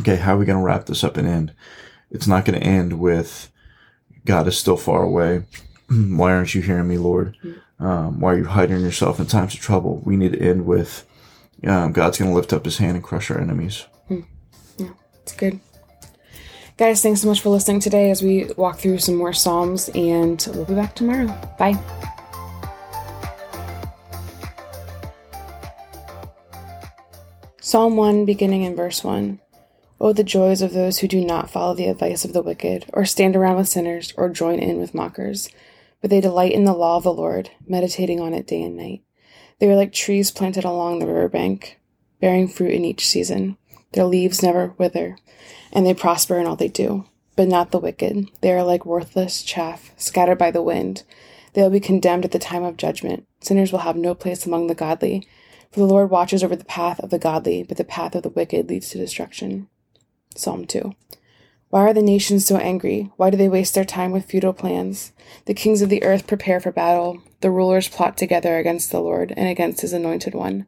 okay, 0.00 0.16
how 0.16 0.34
are 0.34 0.38
we 0.38 0.46
going 0.46 0.58
to 0.58 0.64
wrap 0.64 0.86
this 0.86 1.04
up 1.04 1.16
and 1.16 1.28
end? 1.28 1.52
It's 2.10 2.26
not 2.26 2.44
going 2.44 2.58
to 2.58 2.66
end 2.66 2.98
with 2.98 3.50
God 4.24 4.48
is 4.48 4.58
still 4.58 4.76
far 4.76 5.02
away. 5.02 5.44
why 5.88 6.32
aren't 6.32 6.54
you 6.54 6.62
hearing 6.62 6.88
me, 6.88 6.98
Lord? 6.98 7.36
Um, 7.78 8.20
why 8.20 8.34
are 8.34 8.38
you 8.38 8.44
hiding 8.44 8.80
yourself 8.80 9.20
in 9.20 9.26
times 9.26 9.54
of 9.54 9.60
trouble? 9.60 10.02
We 10.04 10.16
need 10.16 10.32
to 10.32 10.40
end 10.40 10.66
with 10.66 11.06
um, 11.66 11.92
God's 11.92 12.18
going 12.18 12.30
to 12.30 12.34
lift 12.34 12.52
up 12.52 12.64
his 12.64 12.78
hand 12.78 12.96
and 12.96 13.04
crush 13.04 13.30
our 13.30 13.40
enemies. 13.40 13.86
Hmm. 14.08 14.20
Yeah, 14.76 14.90
it's 15.22 15.34
good. 15.34 15.60
Guys, 16.80 17.02
thanks 17.02 17.20
so 17.20 17.28
much 17.28 17.42
for 17.42 17.50
listening 17.50 17.78
today 17.78 18.10
as 18.10 18.22
we 18.22 18.46
walk 18.56 18.78
through 18.78 18.96
some 18.96 19.14
more 19.14 19.34
Psalms, 19.34 19.90
and 19.90 20.42
we'll 20.54 20.64
be 20.64 20.74
back 20.74 20.94
tomorrow. 20.94 21.26
Bye. 21.58 21.78
Psalm 27.60 27.96
1, 27.96 28.24
beginning 28.24 28.62
in 28.62 28.74
verse 28.74 29.04
1. 29.04 29.40
Oh, 30.00 30.14
the 30.14 30.24
joys 30.24 30.62
of 30.62 30.72
those 30.72 31.00
who 31.00 31.06
do 31.06 31.22
not 31.22 31.50
follow 31.50 31.74
the 31.74 31.84
advice 31.84 32.24
of 32.24 32.32
the 32.32 32.40
wicked, 32.40 32.86
or 32.94 33.04
stand 33.04 33.36
around 33.36 33.58
with 33.58 33.68
sinners, 33.68 34.14
or 34.16 34.30
join 34.30 34.58
in 34.58 34.80
with 34.80 34.94
mockers. 34.94 35.50
But 36.00 36.08
they 36.08 36.22
delight 36.22 36.52
in 36.52 36.64
the 36.64 36.72
law 36.72 36.96
of 36.96 37.02
the 37.02 37.12
Lord, 37.12 37.50
meditating 37.68 38.20
on 38.20 38.32
it 38.32 38.46
day 38.46 38.62
and 38.62 38.78
night. 38.78 39.02
They 39.58 39.68
are 39.70 39.76
like 39.76 39.92
trees 39.92 40.30
planted 40.30 40.64
along 40.64 41.00
the 41.00 41.06
riverbank, 41.06 41.78
bearing 42.22 42.48
fruit 42.48 42.72
in 42.72 42.86
each 42.86 43.06
season. 43.06 43.58
Their 43.92 44.04
leaves 44.04 44.42
never 44.42 44.74
wither 44.78 45.16
and 45.72 45.86
they 45.86 45.94
prosper 45.94 46.38
in 46.38 46.46
all 46.46 46.56
they 46.56 46.68
do. 46.68 47.04
But 47.36 47.48
not 47.48 47.70
the 47.70 47.78
wicked. 47.78 48.28
They 48.40 48.52
are 48.52 48.62
like 48.62 48.84
worthless 48.84 49.42
chaff, 49.42 49.92
scattered 49.96 50.38
by 50.38 50.50
the 50.50 50.62
wind. 50.62 51.04
They 51.54 51.62
will 51.62 51.70
be 51.70 51.80
condemned 51.80 52.24
at 52.24 52.32
the 52.32 52.38
time 52.38 52.64
of 52.64 52.76
judgment. 52.76 53.26
Sinners 53.40 53.72
will 53.72 53.80
have 53.80 53.96
no 53.96 54.14
place 54.14 54.44
among 54.44 54.66
the 54.66 54.74
godly. 54.74 55.26
For 55.72 55.80
the 55.80 55.86
Lord 55.86 56.10
watches 56.10 56.44
over 56.44 56.56
the 56.56 56.64
path 56.64 57.00
of 57.00 57.10
the 57.10 57.18
godly, 57.18 57.62
but 57.62 57.76
the 57.76 57.84
path 57.84 58.14
of 58.14 58.24
the 58.24 58.28
wicked 58.28 58.68
leads 58.68 58.90
to 58.90 58.98
destruction. 58.98 59.68
Psalm 60.34 60.66
2. 60.66 60.94
Why 61.70 61.82
are 61.82 61.94
the 61.94 62.02
nations 62.02 62.44
so 62.44 62.56
angry? 62.56 63.10
Why 63.16 63.30
do 63.30 63.36
they 63.36 63.48
waste 63.48 63.74
their 63.74 63.84
time 63.84 64.10
with 64.10 64.24
futile 64.24 64.52
plans? 64.52 65.12
The 65.44 65.54
kings 65.54 65.82
of 65.82 65.88
the 65.88 66.02
earth 66.02 66.26
prepare 66.26 66.60
for 66.60 66.72
battle. 66.72 67.22
The 67.40 67.50
rulers 67.50 67.88
plot 67.88 68.16
together 68.16 68.58
against 68.58 68.90
the 68.90 69.00
Lord 69.00 69.32
and 69.36 69.48
against 69.48 69.80
his 69.80 69.92
anointed 69.92 70.34
one. 70.34 70.66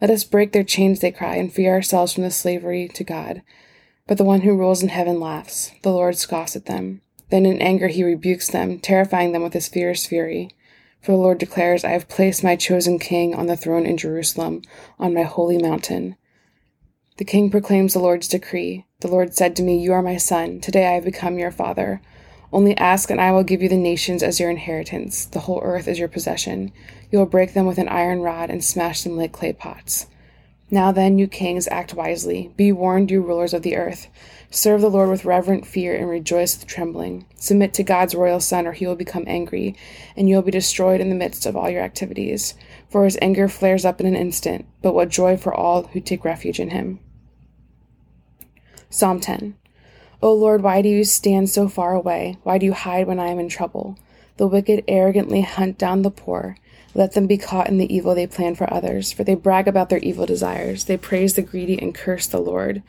Let 0.00 0.10
us 0.10 0.24
break 0.24 0.52
their 0.52 0.64
chains, 0.64 1.00
they 1.00 1.10
cry, 1.10 1.36
and 1.36 1.52
free 1.52 1.68
ourselves 1.68 2.12
from 2.12 2.22
the 2.22 2.30
slavery 2.30 2.88
to 2.88 3.04
God. 3.04 3.42
But 4.06 4.18
the 4.18 4.24
one 4.24 4.42
who 4.42 4.56
rules 4.56 4.82
in 4.82 4.90
heaven 4.90 5.18
laughs. 5.18 5.72
The 5.82 5.92
Lord 5.92 6.16
scoffs 6.16 6.54
at 6.54 6.66
them. 6.66 7.00
Then 7.30 7.46
in 7.46 7.60
anger 7.60 7.88
he 7.88 8.04
rebukes 8.04 8.48
them, 8.48 8.78
terrifying 8.78 9.32
them 9.32 9.42
with 9.42 9.52
his 9.52 9.68
fierce 9.68 10.06
fury. 10.06 10.50
For 11.00 11.12
the 11.12 11.18
Lord 11.18 11.38
declares, 11.38 11.84
I 11.84 11.90
have 11.90 12.08
placed 12.08 12.44
my 12.44 12.56
chosen 12.56 12.98
king 12.98 13.34
on 13.34 13.46
the 13.46 13.56
throne 13.56 13.86
in 13.86 13.96
Jerusalem, 13.96 14.62
on 14.98 15.14
my 15.14 15.22
holy 15.22 15.58
mountain. 15.58 16.16
The 17.16 17.24
king 17.24 17.50
proclaims 17.50 17.94
the 17.94 18.00
Lord's 18.00 18.28
decree. 18.28 18.86
The 19.00 19.08
Lord 19.08 19.34
said 19.34 19.56
to 19.56 19.62
me, 19.62 19.82
You 19.82 19.92
are 19.92 20.02
my 20.02 20.18
son. 20.18 20.60
Today 20.60 20.86
I 20.86 20.92
have 20.92 21.04
become 21.04 21.38
your 21.38 21.50
father. 21.50 22.02
Only 22.56 22.74
ask, 22.78 23.10
and 23.10 23.20
I 23.20 23.32
will 23.32 23.44
give 23.44 23.60
you 23.60 23.68
the 23.68 23.76
nations 23.76 24.22
as 24.22 24.40
your 24.40 24.48
inheritance. 24.48 25.26
The 25.26 25.40
whole 25.40 25.60
earth 25.62 25.86
is 25.86 25.98
your 25.98 26.08
possession. 26.08 26.72
You 27.10 27.18
will 27.18 27.26
break 27.26 27.52
them 27.52 27.66
with 27.66 27.76
an 27.76 27.86
iron 27.86 28.20
rod 28.20 28.48
and 28.48 28.64
smash 28.64 29.02
them 29.02 29.14
like 29.18 29.32
clay 29.32 29.52
pots. 29.52 30.06
Now 30.70 30.90
then, 30.90 31.18
you 31.18 31.28
kings, 31.28 31.68
act 31.70 31.92
wisely. 31.92 32.50
Be 32.56 32.72
warned, 32.72 33.10
you 33.10 33.20
rulers 33.20 33.52
of 33.52 33.60
the 33.60 33.76
earth. 33.76 34.08
Serve 34.50 34.80
the 34.80 34.88
Lord 34.88 35.10
with 35.10 35.26
reverent 35.26 35.66
fear 35.66 35.94
and 35.94 36.08
rejoice 36.08 36.56
with 36.56 36.66
trembling. 36.66 37.26
Submit 37.34 37.74
to 37.74 37.82
God's 37.82 38.14
royal 38.14 38.40
Son, 38.40 38.66
or 38.66 38.72
he 38.72 38.86
will 38.86 38.96
become 38.96 39.24
angry, 39.26 39.76
and 40.16 40.26
you 40.26 40.36
will 40.36 40.42
be 40.42 40.50
destroyed 40.50 41.02
in 41.02 41.10
the 41.10 41.14
midst 41.14 41.44
of 41.44 41.56
all 41.56 41.68
your 41.68 41.82
activities. 41.82 42.54
For 42.88 43.04
his 43.04 43.18
anger 43.20 43.48
flares 43.48 43.84
up 43.84 44.00
in 44.00 44.06
an 44.06 44.16
instant, 44.16 44.64
but 44.80 44.94
what 44.94 45.10
joy 45.10 45.36
for 45.36 45.52
all 45.52 45.88
who 45.88 46.00
take 46.00 46.24
refuge 46.24 46.58
in 46.58 46.70
him. 46.70 47.00
Psalm 48.88 49.20
10. 49.20 49.56
O 50.22 50.32
Lord, 50.32 50.62
why 50.62 50.82
do 50.82 50.88
you 50.88 51.04
stand 51.04 51.50
so 51.50 51.68
far 51.68 51.94
away? 51.94 52.38
Why 52.42 52.58
do 52.58 52.66
you 52.66 52.72
hide 52.72 53.06
when 53.06 53.20
I 53.20 53.28
am 53.28 53.38
in 53.38 53.48
trouble? 53.48 53.98
The 54.38 54.46
wicked 54.46 54.84
arrogantly 54.88 55.42
hunt 55.42 55.78
down 55.78 56.02
the 56.02 56.10
poor. 56.10 56.56
Let 56.94 57.12
them 57.12 57.26
be 57.26 57.36
caught 57.36 57.68
in 57.68 57.76
the 57.76 57.94
evil 57.94 58.14
they 58.14 58.26
plan 58.26 58.54
for 58.54 58.72
others, 58.72 59.12
for 59.12 59.22
they 59.22 59.34
brag 59.34 59.68
about 59.68 59.90
their 59.90 59.98
evil 59.98 60.24
desires. 60.24 60.84
They 60.84 60.96
praise 60.96 61.34
the 61.34 61.42
greedy 61.42 61.80
and 61.80 61.94
curse 61.94 62.26
the 62.26 62.38
Lord. 62.38 62.82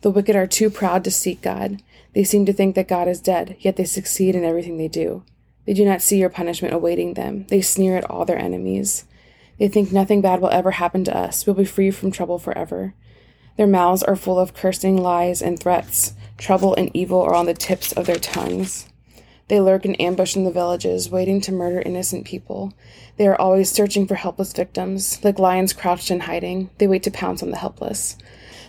The 0.00 0.10
wicked 0.10 0.34
are 0.34 0.46
too 0.46 0.70
proud 0.70 1.04
to 1.04 1.10
seek 1.10 1.40
God. 1.40 1.80
They 2.14 2.24
seem 2.24 2.44
to 2.46 2.52
think 2.52 2.74
that 2.74 2.88
God 2.88 3.06
is 3.06 3.20
dead, 3.20 3.56
yet 3.60 3.76
they 3.76 3.84
succeed 3.84 4.34
in 4.34 4.44
everything 4.44 4.76
they 4.76 4.88
do. 4.88 5.22
They 5.66 5.72
do 5.72 5.84
not 5.84 6.02
see 6.02 6.18
your 6.18 6.28
punishment 6.28 6.74
awaiting 6.74 7.14
them. 7.14 7.46
They 7.48 7.60
sneer 7.60 7.96
at 7.96 8.10
all 8.10 8.24
their 8.24 8.38
enemies. 8.38 9.04
They 9.58 9.68
think 9.68 9.92
nothing 9.92 10.20
bad 10.20 10.40
will 10.40 10.50
ever 10.50 10.72
happen 10.72 11.04
to 11.04 11.16
us. 11.16 11.46
We'll 11.46 11.54
be 11.54 11.64
free 11.64 11.90
from 11.90 12.10
trouble 12.10 12.38
forever. 12.38 12.94
Their 13.56 13.66
mouths 13.66 14.02
are 14.02 14.16
full 14.16 14.38
of 14.38 14.54
cursing, 14.54 14.96
lies, 14.96 15.40
and 15.40 15.58
threats. 15.58 16.14
Trouble 16.38 16.74
and 16.74 16.90
evil 16.94 17.20
are 17.22 17.34
on 17.34 17.46
the 17.46 17.54
tips 17.54 17.92
of 17.92 18.06
their 18.06 18.18
tongues. 18.18 18.86
They 19.48 19.60
lurk 19.60 19.84
in 19.84 19.94
ambush 19.96 20.36
in 20.36 20.44
the 20.44 20.50
villages, 20.50 21.10
waiting 21.10 21.40
to 21.42 21.52
murder 21.52 21.80
innocent 21.80 22.24
people. 22.24 22.72
They 23.16 23.26
are 23.26 23.40
always 23.40 23.70
searching 23.70 24.06
for 24.06 24.14
helpless 24.14 24.52
victims. 24.52 25.22
Like 25.22 25.38
lions 25.38 25.72
crouched 25.72 26.10
in 26.10 26.20
hiding, 26.20 26.70
they 26.78 26.86
wait 26.86 27.02
to 27.04 27.10
pounce 27.10 27.42
on 27.42 27.50
the 27.50 27.58
helpless. 27.58 28.16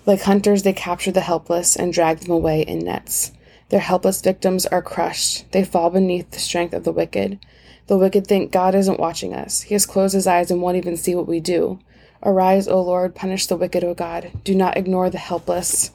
Like 0.06 0.22
hunters, 0.22 0.64
they 0.64 0.74
capture 0.74 1.12
the 1.12 1.22
helpless 1.22 1.76
and 1.76 1.94
drag 1.94 2.20
them 2.20 2.32
away 2.32 2.62
in 2.62 2.80
nets. 2.80 3.32
Their 3.70 3.80
helpless 3.80 4.22
victims 4.22 4.66
are 4.68 4.82
crushed. 4.82 5.52
They 5.52 5.64
fall 5.64 5.90
beneath 5.90 6.30
the 6.32 6.40
strength 6.40 6.74
of 6.74 6.84
the 6.84 6.92
wicked. 6.92 7.40
The 7.88 7.98
wicked 7.98 8.28
think 8.28 8.52
God 8.52 8.76
isn't 8.76 9.00
watching 9.00 9.34
us. 9.34 9.62
He 9.62 9.74
has 9.74 9.86
closed 9.86 10.14
his 10.14 10.28
eyes 10.28 10.52
and 10.52 10.62
won't 10.62 10.78
even 10.78 10.98
see 10.98 11.16
what 11.16 11.28
we 11.28 11.40
do. 11.40 11.80
Arise, 12.24 12.68
O 12.68 12.82
Lord, 12.82 13.16
punish 13.16 13.48
the 13.48 13.58
wicked, 13.58 13.84
O 13.84 13.94
God. 13.94 14.32
Do 14.44 14.56
not 14.56 14.78
ignore 14.78 15.10
the 15.10 15.18
helpless. 15.18 15.92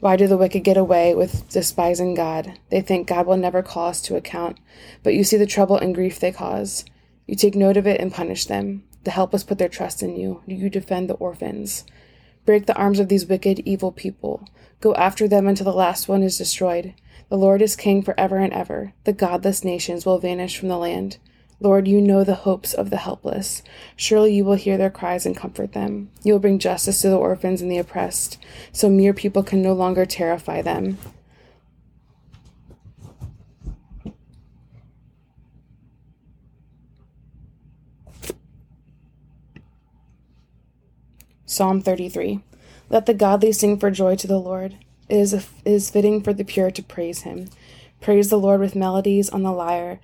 Why 0.00 0.16
do 0.16 0.26
the 0.26 0.36
wicked 0.36 0.64
get 0.64 0.76
away 0.76 1.14
with 1.14 1.48
despising 1.48 2.14
God? 2.14 2.58
They 2.70 2.80
think 2.80 3.08
God 3.08 3.26
will 3.26 3.36
never 3.36 3.62
call 3.62 3.88
us 3.88 4.02
to 4.02 4.16
account, 4.16 4.58
but 5.02 5.14
you 5.14 5.24
see 5.24 5.38
the 5.38 5.46
trouble 5.46 5.78
and 5.78 5.94
grief 5.94 6.20
they 6.20 6.30
cause. 6.30 6.84
You 7.26 7.36
take 7.36 7.54
note 7.54 7.78
of 7.78 7.86
it 7.86 8.00
and 8.00 8.12
punish 8.12 8.44
them. 8.44 8.84
The 9.04 9.10
helpless 9.10 9.44
put 9.44 9.58
their 9.58 9.68
trust 9.68 10.02
in 10.02 10.16
you. 10.16 10.42
You 10.46 10.68
defend 10.68 11.08
the 11.08 11.14
orphans. 11.14 11.84
Break 12.44 12.66
the 12.66 12.76
arms 12.76 13.00
of 13.00 13.08
these 13.08 13.26
wicked, 13.26 13.60
evil 13.60 13.92
people. 13.92 14.46
Go 14.80 14.94
after 14.94 15.26
them 15.26 15.46
until 15.46 15.64
the 15.64 15.72
last 15.72 16.08
one 16.08 16.22
is 16.22 16.36
destroyed. 16.36 16.92
The 17.30 17.38
Lord 17.38 17.62
is 17.62 17.74
king 17.74 18.02
forever 18.02 18.36
and 18.36 18.52
ever. 18.52 18.92
The 19.04 19.14
godless 19.14 19.64
nations 19.64 20.04
will 20.04 20.18
vanish 20.18 20.58
from 20.58 20.68
the 20.68 20.76
land. 20.76 21.16
Lord, 21.60 21.86
you 21.86 22.00
know 22.00 22.24
the 22.24 22.34
hopes 22.34 22.74
of 22.74 22.90
the 22.90 22.96
helpless. 22.96 23.62
Surely 23.96 24.34
you 24.34 24.44
will 24.44 24.54
hear 24.54 24.76
their 24.76 24.90
cries 24.90 25.24
and 25.24 25.36
comfort 25.36 25.72
them. 25.72 26.10
You 26.22 26.32
will 26.32 26.40
bring 26.40 26.58
justice 26.58 27.00
to 27.02 27.08
the 27.08 27.16
orphans 27.16 27.62
and 27.62 27.70
the 27.70 27.78
oppressed, 27.78 28.38
so 28.72 28.88
mere 28.88 29.14
people 29.14 29.42
can 29.42 29.62
no 29.62 29.72
longer 29.72 30.04
terrify 30.04 30.62
them. 30.62 30.98
Psalm 41.46 41.80
33 41.80 42.40
Let 42.90 43.06
the 43.06 43.14
godly 43.14 43.52
sing 43.52 43.78
for 43.78 43.90
joy 43.90 44.16
to 44.16 44.26
the 44.26 44.40
Lord. 44.40 44.76
It 45.08 45.18
is, 45.18 45.32
a, 45.32 45.38
it 45.64 45.72
is 45.72 45.88
fitting 45.88 46.20
for 46.20 46.32
the 46.32 46.44
pure 46.44 46.72
to 46.72 46.82
praise 46.82 47.22
him. 47.22 47.48
Praise 48.00 48.28
the 48.28 48.38
Lord 48.38 48.58
with 48.58 48.74
melodies 48.74 49.30
on 49.30 49.44
the 49.44 49.52
lyre 49.52 50.00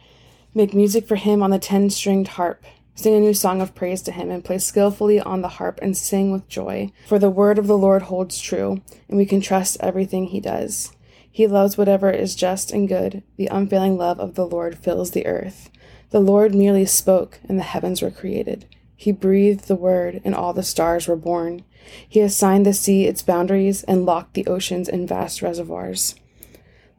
Make 0.53 0.75
music 0.75 1.07
for 1.07 1.15
him 1.15 1.45
on 1.45 1.51
the 1.51 1.61
ten 1.61 1.91
stringed 1.91 2.29
harp. 2.29 2.65
Sing 2.97 3.15
a 3.15 3.21
new 3.21 3.33
song 3.33 3.61
of 3.61 3.75
praise 3.75 4.03
to 4.03 4.13
him, 4.13 4.31
and 4.31 4.45
play 4.45 4.59
skillfully 4.59 5.21
on 5.21 5.43
the 5.43 5.49
harp, 5.49 5.79
and 5.81 5.97
sing 5.97 6.33
with 6.33 6.49
joy. 6.49 6.91
For 7.07 7.21
the 7.21 7.31
word 7.31 7.57
of 7.57 7.69
the 7.69 7.79
Lord 7.79 8.03
holds 8.03 8.41
true, 8.41 8.83
and 9.09 9.17
we 9.17 9.25
can 9.27 9.41
trust 9.41 9.77
everything 9.79 10.27
he 10.27 10.41
does. 10.41 10.93
He 11.31 11.47
loves 11.47 11.79
whatever 11.79 12.11
is 12.11 12.35
just 12.35 12.73
and 12.73 12.89
good. 12.89 13.23
The 13.37 13.47
unfailing 13.47 13.97
love 13.97 14.19
of 14.19 14.35
the 14.35 14.47
Lord 14.47 14.77
fills 14.77 15.13
the 15.13 15.27
earth. 15.27 15.71
The 16.11 16.21
Lord 16.21 16.53
merely 16.53 16.85
spoke, 16.85 17.39
and 17.49 17.57
the 17.57 17.63
heavens 17.63 18.03
were 18.03 18.11
created. 18.11 18.67
He 18.97 19.13
breathed 19.13 19.69
the 19.69 19.77
word, 19.77 20.21
and 20.25 20.35
all 20.35 20.53
the 20.53 20.65
stars 20.65 21.07
were 21.07 21.17
born. 21.17 21.65
He 22.09 22.21
assigned 22.21 22.67
the 22.67 22.75
sea 22.75 23.07
its 23.07 23.23
boundaries, 23.23 23.85
and 23.85 24.05
locked 24.05 24.35
the 24.35 24.49
oceans 24.49 24.89
in 24.89 25.07
vast 25.07 25.43
reservoirs. 25.43 26.17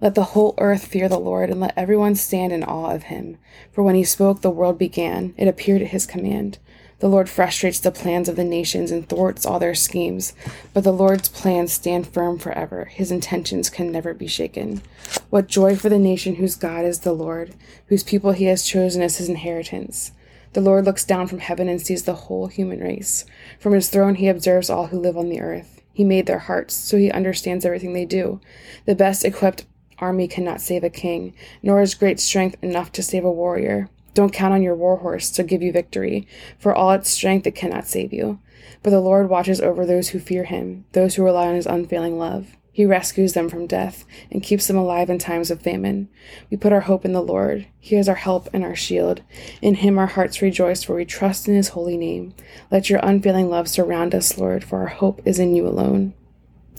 Let 0.01 0.15
the 0.15 0.23
whole 0.23 0.55
earth 0.57 0.87
fear 0.87 1.07
the 1.07 1.19
Lord, 1.19 1.51
and 1.51 1.59
let 1.59 1.77
everyone 1.77 2.15
stand 2.15 2.51
in 2.51 2.63
awe 2.63 2.89
of 2.89 3.03
him. 3.03 3.37
For 3.71 3.83
when 3.83 3.93
he 3.93 4.03
spoke, 4.03 4.41
the 4.41 4.49
world 4.49 4.79
began. 4.79 5.35
It 5.37 5.47
appeared 5.47 5.83
at 5.83 5.89
his 5.89 6.07
command. 6.07 6.57
The 7.01 7.07
Lord 7.07 7.29
frustrates 7.29 7.79
the 7.79 7.91
plans 7.91 8.27
of 8.27 8.35
the 8.35 8.43
nations 8.43 8.91
and 8.91 9.07
thwarts 9.07 9.45
all 9.45 9.59
their 9.59 9.75
schemes. 9.75 10.33
But 10.73 10.83
the 10.83 10.91
Lord's 10.91 11.29
plans 11.29 11.71
stand 11.71 12.07
firm 12.07 12.39
forever. 12.39 12.85
His 12.85 13.11
intentions 13.11 13.69
can 13.69 13.91
never 13.91 14.13
be 14.13 14.27
shaken. 14.27 14.81
What 15.29 15.47
joy 15.47 15.75
for 15.75 15.89
the 15.89 15.99
nation 15.99 16.35
whose 16.35 16.55
God 16.55 16.83
is 16.83 16.99
the 16.99 17.13
Lord, 17.13 17.53
whose 17.87 18.03
people 18.03 18.31
he 18.31 18.45
has 18.45 18.63
chosen 18.63 19.01
as 19.01 19.17
his 19.17 19.29
inheritance. 19.29 20.11
The 20.53 20.61
Lord 20.61 20.85
looks 20.85 21.05
down 21.05 21.27
from 21.27 21.39
heaven 21.39 21.69
and 21.69 21.81
sees 21.81 22.03
the 22.03 22.13
whole 22.13 22.47
human 22.47 22.81
race. 22.81 23.25
From 23.59 23.73
his 23.73 23.89
throne 23.89 24.15
he 24.15 24.27
observes 24.27 24.69
all 24.69 24.87
who 24.87 24.99
live 24.99 25.17
on 25.17 25.29
the 25.29 25.41
earth. 25.41 25.81
He 25.93 26.03
made 26.03 26.25
their 26.25 26.39
hearts, 26.39 26.73
so 26.73 26.97
he 26.97 27.11
understands 27.11 27.65
everything 27.65 27.93
they 27.93 28.05
do. 28.05 28.39
The 28.85 28.95
best 28.95 29.25
equipped 29.25 29.65
army 30.01 30.27
cannot 30.27 30.59
save 30.59 30.83
a 30.83 30.89
king, 30.89 31.33
nor 31.61 31.81
is 31.81 31.93
great 31.93 32.19
strength 32.19 32.61
enough 32.61 32.91
to 32.93 33.03
save 33.03 33.23
a 33.23 33.31
warrior. 33.31 33.89
Don't 34.13 34.33
count 34.33 34.53
on 34.53 34.61
your 34.61 34.75
war 34.75 34.97
horse 34.97 35.29
to 35.31 35.43
give 35.43 35.61
you 35.61 35.71
victory. 35.71 36.27
For 36.59 36.73
all 36.73 36.91
its 36.91 37.09
strength, 37.09 37.47
it 37.47 37.55
cannot 37.55 37.87
save 37.87 38.11
you. 38.11 38.39
But 38.83 38.89
the 38.89 38.99
Lord 38.99 39.29
watches 39.29 39.61
over 39.61 39.85
those 39.85 40.09
who 40.09 40.19
fear 40.19 40.43
him, 40.43 40.85
those 40.91 41.15
who 41.15 41.23
rely 41.23 41.47
on 41.47 41.55
his 41.55 41.65
unfailing 41.65 42.17
love. 42.17 42.57
He 42.73 42.85
rescues 42.85 43.33
them 43.33 43.49
from 43.49 43.67
death 43.67 44.05
and 44.31 44.41
keeps 44.41 44.67
them 44.67 44.77
alive 44.77 45.09
in 45.09 45.19
times 45.19 45.51
of 45.51 45.61
famine. 45.61 46.07
We 46.49 46.55
put 46.55 46.71
our 46.71 46.81
hope 46.81 47.03
in 47.03 47.11
the 47.11 47.21
Lord. 47.21 47.67
He 47.79 47.97
is 47.97 48.07
our 48.07 48.15
help 48.15 48.47
and 48.53 48.63
our 48.63 48.75
shield. 48.75 49.21
In 49.61 49.75
him 49.75 49.97
our 49.97 50.07
hearts 50.07 50.41
rejoice, 50.41 50.83
for 50.83 50.95
we 50.95 51.03
trust 51.03 51.49
in 51.49 51.55
his 51.55 51.69
holy 51.69 51.97
name. 51.97 52.33
Let 52.71 52.89
your 52.89 53.01
unfailing 53.03 53.49
love 53.49 53.67
surround 53.67 54.15
us, 54.15 54.37
Lord, 54.37 54.63
for 54.63 54.79
our 54.79 54.87
hope 54.87 55.21
is 55.25 55.37
in 55.37 55.53
you 55.53 55.67
alone. 55.67 56.13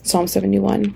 Psalm 0.03 0.27
71. 0.27 0.95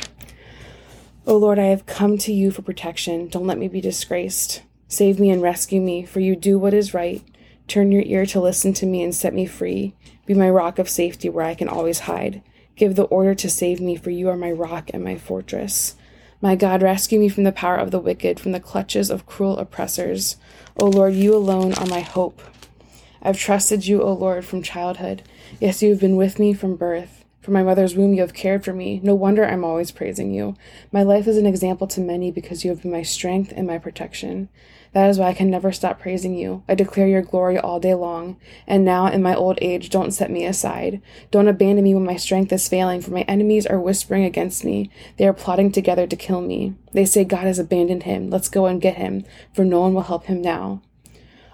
O 1.29 1.37
Lord, 1.37 1.59
I 1.59 1.65
have 1.67 1.87
come 1.87 2.19
to 2.19 2.33
you 2.33 2.53
for 2.53 2.63
protection. 2.63 3.27
Don't 3.27 3.49
let 3.49 3.59
me 3.59 3.67
be 3.67 3.81
disgraced. 3.81 4.63
Save 4.87 5.19
me 5.19 5.31
and 5.31 5.43
rescue 5.43 5.81
me, 5.81 6.05
for 6.05 6.21
you 6.21 6.37
do 6.37 6.57
what 6.57 6.73
is 6.73 6.95
right. 6.95 7.21
Turn 7.67 7.91
your 7.91 8.05
ear 8.07 8.25
to 8.27 8.41
listen 8.41 8.73
to 8.75 8.87
me 8.87 9.03
and 9.03 9.13
set 9.13 9.35
me 9.35 9.45
free. 9.45 9.93
Be 10.25 10.35
my 10.35 10.49
rock 10.49 10.79
of 10.79 10.89
safety 10.89 11.29
where 11.29 11.45
I 11.45 11.57
can 11.57 11.69
always 11.69 11.99
hide. 11.99 12.43
Give 12.77 12.95
the 12.95 13.07
order 13.07 13.35
to 13.35 13.51
save 13.51 13.81
me, 13.81 13.97
for 13.97 14.11
you 14.11 14.29
are 14.29 14.37
my 14.37 14.53
rock 14.53 14.91
and 14.95 15.03
my 15.03 15.17
fortress. 15.17 15.97
My 16.41 16.55
God, 16.55 16.81
rescue 16.81 17.19
me 17.19 17.29
from 17.29 17.43
the 17.43 17.51
power 17.51 17.77
of 17.77 17.91
the 17.91 17.99
wicked, 17.99 18.39
from 18.39 18.53
the 18.53 18.61
clutches 18.61 19.11
of 19.11 19.27
cruel 19.27 19.59
oppressors. 19.59 20.37
O 20.79 20.87
Lord, 20.87 21.15
you 21.15 21.35
alone 21.35 21.75
are 21.75 21.87
my 21.87 22.03
hope. 22.03 22.41
I've 23.21 23.39
trusted 23.39 23.85
you, 23.85 24.01
O 24.01 24.13
Lord, 24.13 24.45
from 24.45 24.63
childhood. 24.63 25.25
Yes, 25.61 25.83
you 25.83 25.91
have 25.91 25.99
been 25.99 26.15
with 26.15 26.39
me 26.39 26.55
from 26.55 26.77
birth. 26.77 27.25
From 27.47 27.55
my 27.55 27.63
mother's 27.63 27.95
womb, 27.95 28.13
you 28.13 28.23
have 28.23 28.35
cared 28.35 28.65
for 28.65 28.73
me. 28.73 28.99
No 29.05 29.15
wonder 29.15 29.47
I'm 29.47 29.63
always 29.63 29.93
praising 29.93 30.35
you. 30.35 30.57
My 30.91 31.05
life 31.05 31.29
is 31.29 31.37
an 31.37 31.47
example 31.47 31.87
to 31.87 32.01
many 32.01 32.33
because 32.33 32.65
you 32.65 32.71
have 32.71 32.83
been 32.83 32.91
my 32.91 33.05
strength 33.05 33.53
and 33.55 33.69
my 33.69 33.79
protection. 33.79 34.49
That 34.95 35.09
is 35.09 35.17
why 35.17 35.29
I 35.29 35.33
can 35.33 35.49
never 35.49 35.71
stop 35.71 36.01
praising 36.01 36.35
you. 36.35 36.65
I 36.69 36.75
declare 36.75 37.07
your 37.07 37.23
glory 37.23 37.57
all 37.57 37.79
day 37.79 37.95
long. 37.95 38.37
And 38.67 38.85
now, 38.85 39.07
in 39.07 39.23
my 39.23 39.33
old 39.33 39.61
age, 39.63 39.91
don't 39.91 40.11
set 40.11 40.29
me 40.29 40.45
aside. 40.45 41.01
Don't 41.31 41.47
abandon 41.47 41.85
me 41.85 41.95
when 41.95 42.05
my 42.05 42.17
strength 42.17 42.53
is 42.53 42.67
failing, 42.67 43.01
for 43.01 43.13
my 43.13 43.23
enemies 43.29 43.65
are 43.65 43.79
whispering 43.79 44.25
against 44.25 44.65
me. 44.65 44.91
They 45.17 45.29
are 45.29 45.33
plotting 45.33 45.71
together 45.71 46.09
to 46.09 46.17
kill 46.17 46.41
me. 46.41 46.75
They 46.95 47.05
say 47.05 47.23
God 47.23 47.45
has 47.45 47.61
abandoned 47.61 48.03
him. 48.03 48.29
Let's 48.29 48.49
go 48.49 48.67
and 48.67 48.83
get 48.83 48.97
him, 48.97 49.25
for 49.55 49.65
no 49.65 49.83
one 49.83 49.95
will 49.95 50.03
help 50.03 50.25
him 50.25 50.43
now. 50.43 50.83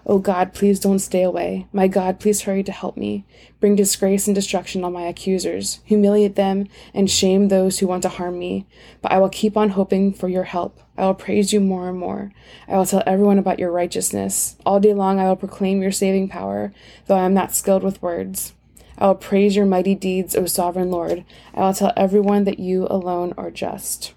O 0.04 0.14
oh 0.14 0.18
God, 0.18 0.52
please 0.52 0.80
don't 0.80 0.98
stay 0.98 1.22
away. 1.22 1.68
My 1.72 1.86
God, 1.86 2.18
please 2.18 2.42
hurry 2.42 2.64
to 2.64 2.72
help 2.72 2.96
me. 2.96 3.24
Bring 3.60 3.76
disgrace 3.76 4.26
and 4.26 4.34
destruction 4.34 4.82
on 4.82 4.92
my 4.92 5.02
accusers. 5.02 5.78
Humiliate 5.84 6.34
them 6.34 6.66
and 6.92 7.08
shame 7.08 7.48
those 7.48 7.78
who 7.78 7.86
want 7.86 8.02
to 8.02 8.08
harm 8.08 8.36
me. 8.36 8.66
But 9.00 9.12
I 9.12 9.18
will 9.18 9.28
keep 9.28 9.56
on 9.56 9.70
hoping 9.70 10.12
for 10.12 10.28
your 10.28 10.42
help. 10.42 10.80
I 10.98 11.02
will 11.06 11.14
praise 11.14 11.52
you 11.52 11.60
more 11.60 11.88
and 11.88 11.98
more. 11.98 12.32
I 12.66 12.76
will 12.76 12.86
tell 12.86 13.04
everyone 13.06 13.38
about 13.38 13.60
your 13.60 13.70
righteousness. 13.70 14.56
All 14.66 14.80
day 14.80 14.92
long 14.92 15.20
I 15.20 15.28
will 15.28 15.36
proclaim 15.36 15.82
your 15.82 15.92
saving 15.92 16.28
power, 16.28 16.72
though 17.06 17.16
I 17.16 17.24
am 17.24 17.34
not 17.34 17.54
skilled 17.54 17.84
with 17.84 18.02
words. 18.02 18.54
I 18.98 19.06
will 19.06 19.14
praise 19.14 19.54
your 19.54 19.66
mighty 19.66 19.94
deeds, 19.94 20.34
O 20.34 20.46
sovereign 20.46 20.90
Lord. 20.90 21.24
I 21.54 21.60
will 21.60 21.74
tell 21.74 21.92
everyone 21.96 22.42
that 22.44 22.58
you 22.58 22.88
alone 22.90 23.34
are 23.36 23.50
just. 23.52 24.14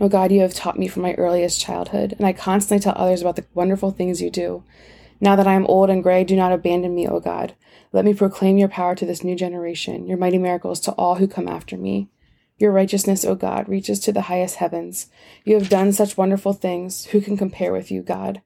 Oh 0.00 0.08
God, 0.08 0.30
you 0.30 0.42
have 0.42 0.54
taught 0.54 0.78
me 0.78 0.86
from 0.86 1.02
my 1.02 1.14
earliest 1.14 1.60
childhood, 1.60 2.14
and 2.16 2.26
I 2.26 2.32
constantly 2.32 2.80
tell 2.80 2.94
others 2.96 3.20
about 3.20 3.34
the 3.34 3.46
wonderful 3.52 3.90
things 3.90 4.22
you 4.22 4.30
do. 4.30 4.62
Now 5.20 5.34
that 5.34 5.48
I 5.48 5.54
am 5.54 5.66
old 5.66 5.90
and 5.90 6.04
gray, 6.04 6.22
do 6.22 6.36
not 6.36 6.52
abandon 6.52 6.94
me, 6.94 7.08
O 7.08 7.18
God. 7.18 7.56
Let 7.92 8.04
me 8.04 8.14
proclaim 8.14 8.58
your 8.58 8.68
power 8.68 8.94
to 8.94 9.04
this 9.04 9.24
new 9.24 9.34
generation, 9.34 10.06
your 10.06 10.16
mighty 10.16 10.38
miracles 10.38 10.78
to 10.80 10.92
all 10.92 11.16
who 11.16 11.26
come 11.26 11.48
after 11.48 11.76
me. 11.76 12.08
Your 12.58 12.70
righteousness, 12.70 13.24
O 13.24 13.34
God, 13.34 13.68
reaches 13.68 13.98
to 14.00 14.12
the 14.12 14.22
highest 14.22 14.56
heavens. 14.56 15.08
You 15.44 15.54
have 15.58 15.68
done 15.68 15.92
such 15.92 16.16
wonderful 16.16 16.52
things. 16.52 17.06
Who 17.06 17.20
can 17.20 17.36
compare 17.36 17.72
with 17.72 17.90
you, 17.90 18.02
God? 18.02 18.40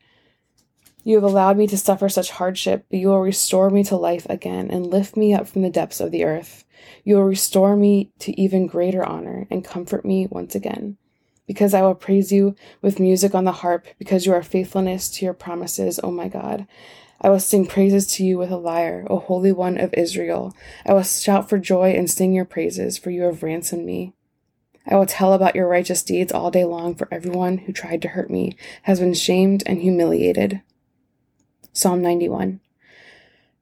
You 1.04 1.16
have 1.16 1.25
allowed 1.25 1.59
me 1.59 1.66
to 1.66 1.76
suffer 1.76 2.09
such 2.09 2.30
hardship, 2.30 2.87
but 2.88 2.99
you 2.99 3.09
will 3.09 3.21
restore 3.21 3.68
me 3.68 3.85
to 3.85 3.97
life 3.97 4.26
again 4.30 4.71
and 4.71 4.87
lift 4.87 5.18
me 5.18 5.35
up 5.35 5.49
from 5.49 5.61
the 5.61 5.71
depths 5.71 6.00
of 6.00 6.12
the 6.12 6.25
earth. 6.25 6.64
You 7.04 7.16
will 7.16 7.25
restore 7.25 7.76
me 7.76 8.11
to 8.21 8.40
even 8.40 8.66
greater 8.66 9.04
honor 9.04 9.47
and 9.50 9.64
comfort 9.64 10.06
me 10.06 10.28
once 10.30 10.54
again. 10.54 10.97
Because 11.52 11.75
I 11.75 11.82
will 11.82 11.94
praise 11.94 12.32
you 12.32 12.56
with 12.80 12.99
music 12.99 13.35
on 13.35 13.44
the 13.44 13.52
harp, 13.52 13.85
because 13.99 14.25
you 14.25 14.32
are 14.32 14.42
faithfulness 14.42 15.11
to 15.11 15.26
your 15.26 15.35
promises, 15.35 16.00
O 16.02 16.11
my 16.11 16.26
God. 16.26 16.66
I 17.21 17.28
will 17.28 17.40
sing 17.40 17.66
praises 17.66 18.06
to 18.14 18.25
you 18.25 18.38
with 18.38 18.50
a 18.50 18.56
lyre, 18.56 19.06
O 19.11 19.18
Holy 19.18 19.52
One 19.52 19.76
of 19.76 19.92
Israel. 19.92 20.56
I 20.87 20.94
will 20.94 21.02
shout 21.02 21.50
for 21.50 21.59
joy 21.59 21.90
and 21.90 22.11
sing 22.11 22.32
your 22.32 22.47
praises, 22.47 22.97
for 22.97 23.11
you 23.11 23.25
have 23.25 23.42
ransomed 23.42 23.85
me. 23.85 24.14
I 24.87 24.97
will 24.97 25.04
tell 25.04 25.35
about 25.35 25.54
your 25.54 25.68
righteous 25.68 26.02
deeds 26.02 26.32
all 26.32 26.50
day 26.50 26.64
long, 26.64 26.94
for 26.94 27.06
everyone 27.12 27.59
who 27.59 27.73
tried 27.75 28.00
to 28.00 28.09
hurt 28.09 28.30
me 28.30 28.56
has 28.85 28.99
been 28.99 29.12
shamed 29.12 29.62
and 29.66 29.82
humiliated. 29.82 30.62
Psalm 31.75 32.00
91. 32.00 32.61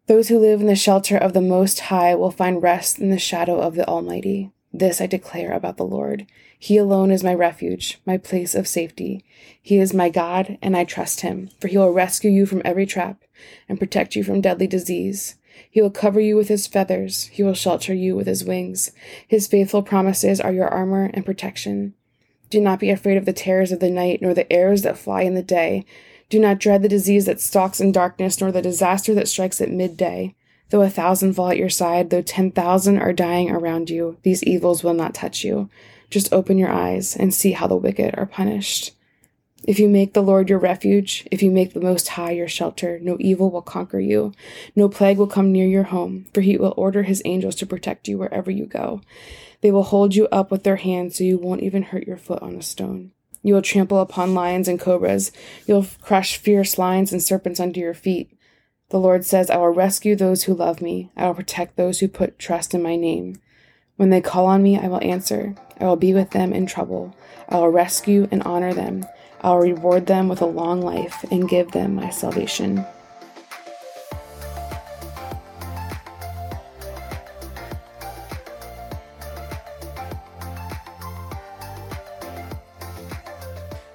Those 0.06 0.28
who 0.28 0.38
live 0.38 0.61
in 0.61 0.68
the 0.68 0.76
shelter 0.76 1.16
of 1.16 1.32
the 1.32 1.40
Most 1.40 1.80
High 1.80 2.14
will 2.14 2.30
find 2.30 2.62
rest 2.62 3.00
in 3.00 3.11
the 3.11 3.18
shadow 3.18 3.59
of 3.59 3.75
the 3.75 3.88
Almighty. 3.88 4.52
This 4.73 5.00
I 5.00 5.07
declare 5.07 5.53
about 5.53 5.77
the 5.77 5.85
Lord. 5.85 6.27
He 6.59 6.77
alone 6.77 7.11
is 7.11 7.25
my 7.25 7.35
refuge, 7.35 7.99
my 8.07 8.17
place 8.19 8.55
of 8.55 8.69
safety. 8.69 9.25
He 9.61 9.79
is 9.79 9.93
my 9.93 10.11
God, 10.11 10.59
and 10.62 10.77
I 10.77 10.85
trust 10.85 11.23
him, 11.23 11.50
for 11.61 11.69
he 11.69 11.77
will 11.77 11.93
rescue 11.93 12.31
you 12.31 12.47
from 12.47 12.62
every 12.65 12.87
trap 12.87 13.23
and 13.69 13.79
protect 13.79 14.15
you 14.15 14.23
from 14.23 14.41
deadly 14.41 14.67
disease. 14.67 15.37
He 15.71 15.83
will 15.83 15.91
cover 15.91 16.21
you 16.21 16.37
with 16.37 16.49
his 16.49 16.67
feathers, 16.67 17.27
he 17.27 17.43
will 17.43 17.55
shelter 17.55 17.93
you 17.93 18.15
with 18.15 18.27
his 18.27 18.45
wings. 18.45 18.93
His 19.27 19.49
faithful 19.49 19.83
promises 19.83 20.41
are 20.41 20.53
your 20.53 20.69
armor 20.69 21.11
and 21.12 21.27
protection. 21.27 21.95
Do 22.49 22.61
not 22.61 22.81
be 22.81 22.91
afraid 22.91 23.17
of 23.17 23.25
the 23.25 23.33
terrors 23.33 23.73
of 23.73 23.81
the 23.81 23.91
night, 23.91 24.21
nor 24.23 24.35
the 24.35 24.50
arrows 24.53 24.83
that 24.83 24.99
fly 24.99 25.23
in 25.23 25.35
the 25.35 25.43
day. 25.43 25.85
Do 26.29 26.39
not 26.39 26.59
dread 26.59 26.83
the 26.83 26.89
disease 26.89 27.27
that 27.27 27.41
stalks 27.41 27.81
in 27.81 27.93
darkness, 27.93 28.41
nor 28.41 28.53
the 28.53 28.62
disaster 28.62 29.15
that 29.15 29.29
strikes 29.29 29.61
at 29.61 29.71
midday. 29.71 30.35
Though 30.71 30.83
a 30.83 30.91
thousand 30.91 31.35
fall 31.35 31.50
at 31.50 31.57
your 31.57 31.69
side, 31.69 32.11
though 32.11 32.23
ten 32.23 32.50
thousand 32.50 32.99
are 32.99 33.12
dying 33.12 33.50
around 33.50 33.91
you, 33.91 34.17
these 34.23 34.43
evils 34.45 34.83
will 34.83 34.95
not 34.95 35.15
touch 35.15 35.45
you. 35.45 35.69
Just 36.09 36.33
open 36.33 36.59
your 36.59 36.71
eyes 36.71 37.17
and 37.17 37.35
see 37.35 37.53
how 37.53 37.67
the 37.67 37.77
wicked 37.77 38.15
are 38.17 38.27
punished. 38.27 38.93
If 39.65 39.79
you 39.79 39.89
make 39.89 40.15
the 40.15 40.23
Lord 40.23 40.49
your 40.49 40.59
refuge, 40.59 41.29
if 41.31 41.43
you 41.43 41.50
make 41.50 41.75
the 41.75 41.81
Most 41.81 42.09
High 42.09 42.31
your 42.31 42.49
shelter, 42.49 42.99
no 43.00 43.17
evil 43.21 43.50
will 43.50 43.62
conquer 43.62 44.00
you, 44.00 44.33
no 44.75 44.89
plague 44.89 45.19
will 45.19 45.27
come 45.27 45.53
near 45.53 45.67
your 45.67 45.83
home, 45.85 46.27
for 46.33 46.41
he 46.41 46.57
will 46.57 46.73
order 46.77 47.03
his 47.03 47.21
angels 47.27 47.57
to 47.57 47.67
protect 47.67 48.09
you 48.09 48.17
wherever 48.17 48.50
you 48.50 48.65
go. 48.65 49.03
They 49.61 49.71
will 49.71 49.83
hold 49.83 50.15
you 50.15 50.29
up 50.29 50.50
with 50.50 50.62
their 50.62 50.77
hands 50.77 51.19
so 51.19 51.25
you 51.25 51.37
won't 51.37 51.62
even 51.62 51.83
hurt 51.83 52.07
your 52.07 52.17
foot 52.17 52.43
on 52.43 52.57
a 52.57 52.62
stone. 52.62 53.12
You 53.43 53.55
will 53.55 53.62
trample 53.62 54.00
upon 54.00 54.35
lions 54.35 54.67
and 54.67 54.81
cobras. 54.81 55.31
You'll 55.67 55.87
crush 56.00 56.37
fierce 56.37 56.79
lions 56.79 57.12
and 57.12 57.23
serpents 57.23 57.61
under 57.61 57.81
your 57.81 57.95
feet. 57.95 58.33
The 58.90 58.99
Lord 58.99 59.25
says, 59.25 59.50
I 59.50 59.56
will 59.56 59.68
rescue 59.68 60.16
those 60.16 60.44
who 60.44 60.54
love 60.54 60.82
me. 60.82 61.11
I 61.16 61.26
will 61.26 61.35
protect 61.35 61.76
those 61.76 62.00
who 62.00 62.09
put 62.09 62.38
trust 62.38 62.75
in 62.75 62.82
my 62.82 62.97
name. 62.97 63.40
When 63.97 64.11
they 64.11 64.20
call 64.20 64.47
on 64.47 64.62
me, 64.62 64.78
I 64.78 64.88
will 64.88 65.02
answer. 65.02 65.54
I 65.80 65.85
will 65.85 65.97
be 65.97 66.12
with 66.12 66.30
them 66.30 66.52
in 66.52 66.66
trouble. 66.66 67.14
I 67.49 67.59
will 67.59 67.68
rescue 67.68 68.26
and 68.30 68.42
honor 68.42 68.75
them. 68.75 69.06
I'll 69.42 69.59
reward 69.59 70.06
them 70.06 70.28
with 70.28 70.42
a 70.42 70.47
long 70.47 70.82
life 70.82 71.25
and 71.30 71.49
give 71.49 71.70
them 71.70 71.94
my 71.94 72.11
salvation. 72.11 72.85